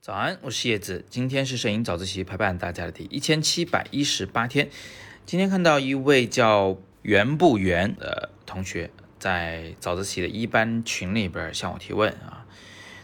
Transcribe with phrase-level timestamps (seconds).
[0.00, 4.70] 早安，我是叶子，今天是摄影早自习陪伴大家的第一千七百一十八天。
[5.24, 12.46] 今天看到一位叫袁不袁的同学在早自习的一班群里边向我提问啊，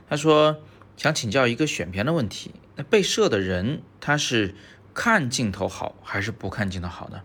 [0.08, 0.62] 他说
[0.96, 4.54] 想请教一个选片的问题，那被摄的人他是
[4.94, 7.22] 看镜头好还是不看镜头好呢？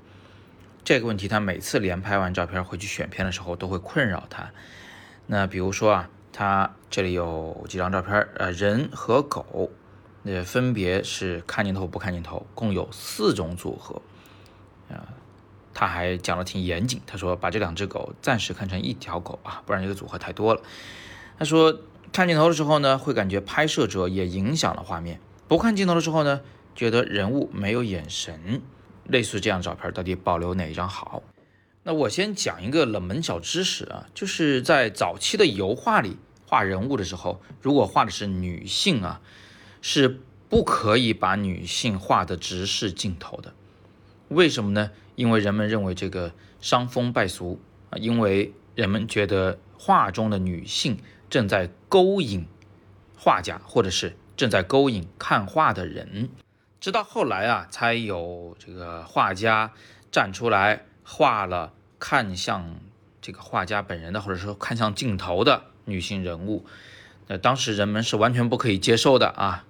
[0.84, 4.52] 这个问题他每次连拍完照片回去选片的时候都会困扰他。
[5.28, 6.10] 那比如说啊。
[6.40, 9.72] 他这里有几张照片，呃，人和狗，
[10.22, 14.00] 那分别是看镜头不看镜头，共有四种组合，
[14.88, 15.02] 啊，
[15.74, 20.62] 他还讲的挺严谨，他说把这两只狗暂时看成一条狗啊，不然这个组合太多了。
[21.40, 21.76] 他说
[22.14, 26.42] 看镜头的时候呢，会感觉拍摄者也影响了画面；不看镜头的时候呢，
[26.76, 28.62] 觉得人物没有眼神。
[29.06, 31.24] 类似这样的照片，到底保留哪一张好？
[31.88, 36.18] 那我先讲一个冷门小知识啊，就是在早期的油画里。
[36.46, 39.22] 画人物的时候，如果画的是女性啊，
[39.82, 43.54] 是不可以把女性画的直视镜头的。
[44.28, 44.92] 为什么呢？
[45.16, 47.58] 因为人们认为这个伤风败俗
[47.90, 50.98] 啊，因为人们觉得画中的女性
[51.30, 52.46] 正在勾引
[53.18, 56.30] 画家，或者是正在勾引看画的人。
[56.82, 59.72] 直到后来啊，才有这个画家
[60.12, 62.80] 站出来画了看向
[63.22, 65.64] 这个画家本人的，或者说看向镜头的。
[65.90, 66.66] 女性人物，
[67.28, 69.64] 那当时人们是完全不可以接受的啊。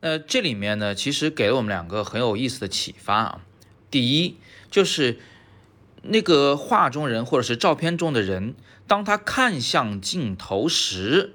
[0.00, 3.40] 那这里面呢，其实给了我们两个很有意思的启发啊。
[3.90, 4.38] 第一，
[4.70, 5.20] 就是
[6.00, 8.54] 那个画中人或者是照片中的人，
[8.86, 11.34] 当他看向镜头时，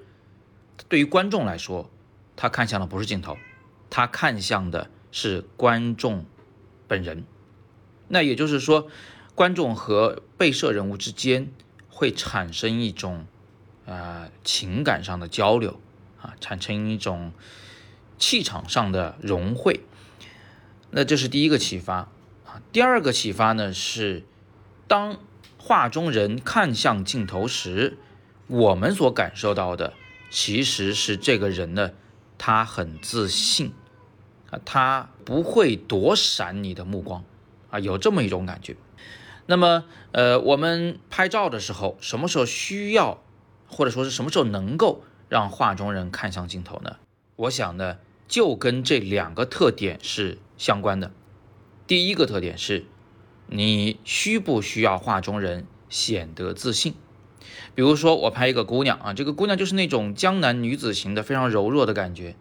[0.88, 1.88] 对于观众来说，
[2.34, 3.38] 他看向的不是镜头，
[3.88, 6.24] 他看向的是观众
[6.88, 7.22] 本人。
[8.08, 8.88] 那也就是说，
[9.38, 11.52] 观众和被摄人物之间
[11.88, 13.24] 会产生一种。
[13.90, 15.80] 呃，情感上的交流
[16.20, 17.32] 啊，产生一种
[18.18, 19.80] 气场上的融汇，
[20.90, 22.10] 那这是第一个启发
[22.44, 22.60] 啊。
[22.70, 24.24] 第二个启发呢是，
[24.86, 25.18] 当
[25.56, 27.96] 画中人看向镜头时，
[28.46, 29.94] 我们所感受到的
[30.28, 31.92] 其实是这个人呢，
[32.36, 33.72] 他很自信
[34.50, 37.24] 啊，他不会躲闪你的目光
[37.70, 38.76] 啊，有这么一种感觉。
[39.50, 43.22] 那么，呃，我们拍照的时候，什么时候需要？
[43.66, 46.96] 或者说是什么时候能够让画中人看向镜头呢？
[47.36, 51.12] 我想呢，就跟这两个特点是相关的。
[51.86, 52.84] 第一个特点是，
[53.46, 56.92] 你需不需要画中人显得自信？
[57.74, 62.36] 比如说我拍一个姑娘啊，这个姑娘就是那种江南女子型的，非常柔弱的感觉。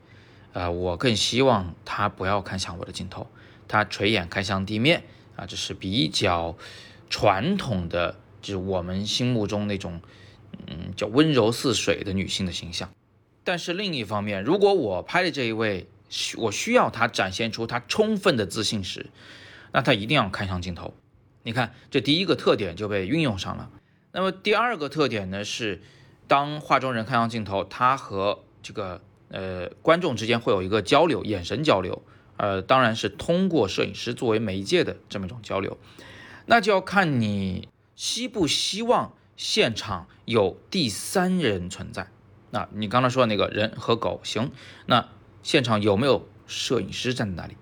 [0.52, 3.28] 啊，我更希望她不要看向我的镜头，
[3.70, 5.04] 她垂眼看向地面
[5.38, 6.58] 啊，这是比较
[7.10, 10.02] 传统的，就是我们心目中那种。
[10.70, 12.90] 嗯，叫温柔似水的女性的形象，
[13.44, 15.88] 但是另一方面，如果我拍的这一位，
[16.38, 19.06] 我需要她展现出她充分的自信时，
[19.72, 20.94] 那她一定要看向镜头。
[21.44, 23.70] 你看，这第一个特点就被运用上了。
[24.12, 25.82] 那么第二个特点呢，是
[26.28, 32.02] 当画中人看向镜头，他和这个呃观众之间会有一个交流，眼神交流，
[32.38, 35.78] 呃，当然是通过摄影师作为媒介的这么一种交流，
[36.48, 39.14] 那就要看你希不希望。
[39.40, 42.08] 现场有第三人存在，
[42.50, 44.50] 那你刚才说那个人和狗行，
[44.88, 45.10] 那
[45.44, 47.56] 现场有没有摄影师站在那里？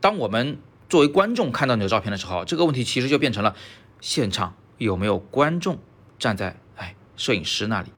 [0.00, 3.54] 当我们作为观众看到你的照片的时候，这个问题其实就变成了
[4.00, 5.78] 现场有没有观众
[6.18, 7.92] 站在哎摄影师那里？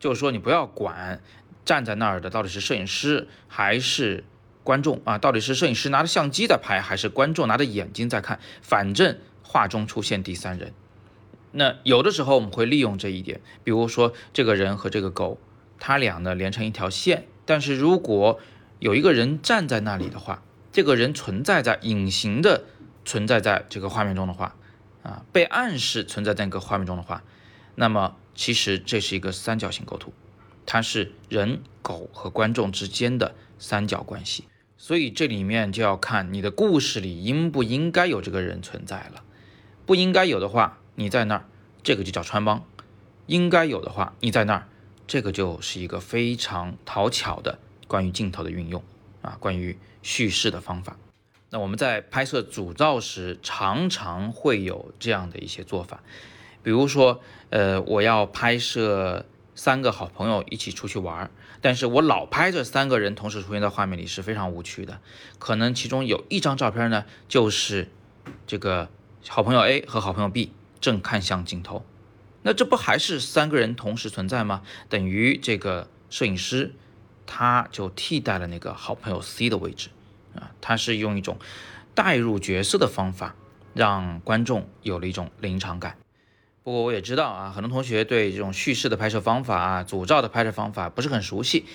[0.00, 1.22] 就是说你不要管
[1.64, 4.24] 站在那儿的到底是摄影师还是
[4.64, 9.16] 观众啊，到底是摄影师拿着相机在拍还是观众拿着眼睛在看，反正
[9.48, 10.74] 画中出现第三人。
[11.52, 15.38] 那有的时候我们会利用这一点，比如说这个人和这个狗，
[15.80, 17.24] 他俩呢连成一条线。
[17.46, 18.38] 但是如果
[18.78, 22.64] 有一个人站在那里的话，这个人存在在隐形的
[23.06, 24.54] 存在在这个画面中的话，
[25.02, 27.24] 啊，被暗示存在在那个画面中的话，
[27.74, 30.12] 那么其实这是一个三角形构图，
[30.66, 34.44] 它是人、狗和观众之间的三角关系。
[34.76, 39.24] 所以这里面就要看你的故事里应不应该有这个人存在了，
[39.88, 40.78] 不应该有的话。
[40.96, 41.46] 你在那儿，
[41.82, 42.62] 这个就叫穿帮，
[43.26, 44.68] 应该有的话，你在那儿，
[45.06, 48.82] 这个就是一个非常讨巧的关于镜头的运用
[49.22, 50.98] 啊，关于叙事的方法。
[51.50, 56.02] 那我们在拍摄主照时，常常会有这样的一些做法，
[56.62, 59.24] 比如说，呃，我要拍摄
[59.54, 61.30] 三个好朋友一起出去玩，
[61.62, 65.00] 但是我老拍这三个人同时出现在画面里是非常无趣的，
[65.38, 67.88] 可能其中有一张照片呢，就是
[68.48, 68.90] 这个
[69.28, 70.52] 好朋友 A 和好朋友 B。
[70.80, 71.84] 正看向镜头，
[72.42, 74.62] 那这不还是三个人同时存在吗？
[74.88, 76.72] 等于这个摄影师
[77.26, 79.88] 他就替代了那个好朋友 C 的位置
[80.36, 81.36] 啊，他是用一种
[81.96, 83.34] 代入角色的方法，
[83.74, 85.96] 让观众有了一种临场感。
[86.62, 91.66] 不过我也知道啊，很多同学对这种叙事的拍摄方法啊、组照的拍摄方法不是很熟悉，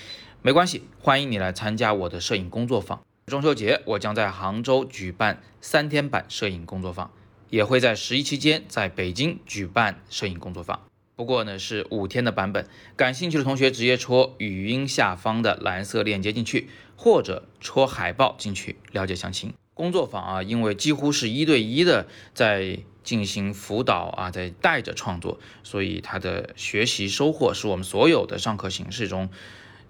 [0.41, 3.03] 没关系，欢迎你来参加我的摄影工作坊。
[3.25, 7.11] 中秋节我将在杭州举办三天版摄影工作坊。
[7.53, 10.81] 也会在十一期间在北京举办摄影工作坊，
[11.15, 12.67] 不过呢是五天的版本。
[12.95, 19.53] 感兴趣的同学直接戳语音下方的蓝色链接进去，或者戳海报进去了解详情。
[19.75, 29.29] 工作坊啊，因为几乎是一对一的在进行辅导啊，在带着创作，所以它的学习收获是我们所有的上课形式中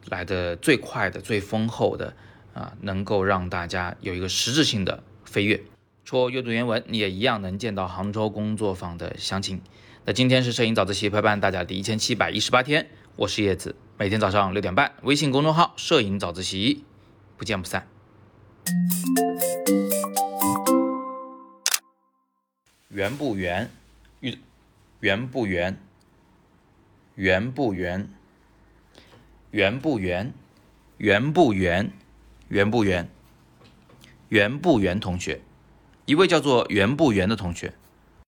[0.09, 2.13] 来的最快的、最丰厚的
[2.53, 5.63] 啊，能够让大家有一个实质性的飞跃。
[6.05, 9.61] 戳阅读原文，你也一样能见到杭州工作坊的详情。
[10.03, 16.83] 那今天是摄影早自习陪伴大家第一千七百一十八天，我是叶子，每天早上六点半，微信公众号“摄影早自习”，
[17.37, 17.87] 不见不散。
[22.89, 23.71] 圆不圆？
[24.19, 24.37] 圆
[24.99, 25.79] 圆不圆？
[27.15, 28.09] 圆不圆？
[29.51, 30.33] 圆不圆？
[30.97, 31.93] 圆不圆？
[32.49, 33.09] 圆不圆？
[34.27, 34.99] 圆不圆？
[34.99, 35.39] 同学。
[36.05, 37.73] 一位叫做袁不圆的同学，